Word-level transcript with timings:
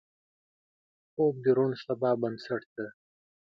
خوب 1.11 1.33
د 1.43 1.45
روڼ 1.57 1.71
سبا 1.85 2.11
بنسټ 2.21 2.63
دی 2.75 2.87